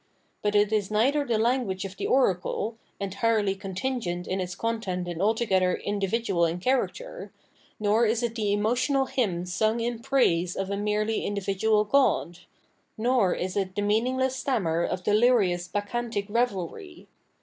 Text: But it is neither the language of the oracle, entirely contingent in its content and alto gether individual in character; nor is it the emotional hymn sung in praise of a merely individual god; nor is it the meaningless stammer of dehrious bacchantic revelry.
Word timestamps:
But 0.41 0.55
it 0.55 0.73
is 0.73 0.89
neither 0.89 1.23
the 1.23 1.37
language 1.37 1.85
of 1.85 1.95
the 1.95 2.07
oracle, 2.07 2.75
entirely 2.99 3.53
contingent 3.53 4.25
in 4.25 4.41
its 4.41 4.55
content 4.55 5.07
and 5.07 5.21
alto 5.21 5.45
gether 5.45 5.75
individual 5.75 6.43
in 6.43 6.59
character; 6.59 7.31
nor 7.79 8.07
is 8.07 8.23
it 8.23 8.33
the 8.33 8.51
emotional 8.51 9.05
hymn 9.05 9.45
sung 9.45 9.79
in 9.79 9.99
praise 9.99 10.55
of 10.55 10.71
a 10.71 10.75
merely 10.75 11.23
individual 11.23 11.83
god; 11.83 12.39
nor 12.97 13.35
is 13.35 13.55
it 13.55 13.75
the 13.75 13.83
meaningless 13.83 14.35
stammer 14.35 14.83
of 14.83 15.03
dehrious 15.03 15.71
bacchantic 15.71 16.25
revelry. 16.29 17.07